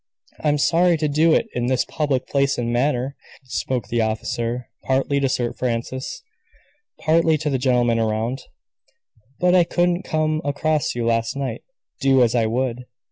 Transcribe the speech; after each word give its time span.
"I'm 0.39 0.57
sorry 0.57 0.97
to 0.97 1.07
do 1.07 1.31
it 1.35 1.45
in 1.53 1.67
this 1.67 1.85
public 1.85 2.25
place 2.25 2.57
and 2.57 2.73
manner," 2.73 3.15
spoke 3.43 3.87
the 3.89 4.01
officer, 4.01 4.67
partly 4.83 5.19
to 5.19 5.29
Sir 5.29 5.53
Francis, 5.53 6.23
partly 7.01 7.37
to 7.37 7.51
the 7.51 7.59
gentlemen 7.59 7.99
around, 7.99 8.41
"but 9.39 9.53
I 9.53 9.63
couldn't 9.63 10.01
come 10.01 10.41
across 10.43 10.95
you 10.95 11.05
last 11.05 11.35
night, 11.35 11.61
do 11.99 12.23
as 12.23 12.33
I 12.33 12.47
would. 12.47 12.85